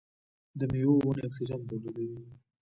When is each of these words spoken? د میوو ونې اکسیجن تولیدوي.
د 0.59 0.61
میوو 0.71 0.95
ونې 1.05 1.21
اکسیجن 1.27 1.61
تولیدوي. 1.69 2.19